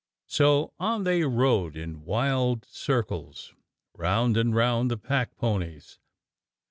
[0.25, 3.53] So on they rode in wild circles
[3.93, 5.99] round and round the pack ponies.